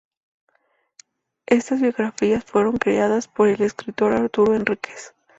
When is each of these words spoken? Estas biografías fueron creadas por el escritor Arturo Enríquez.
Estas 1.45 1.79
biografías 1.79 2.43
fueron 2.43 2.77
creadas 2.77 3.27
por 3.27 3.49
el 3.49 3.61
escritor 3.61 4.13
Arturo 4.13 4.55
Enríquez. 4.55 5.13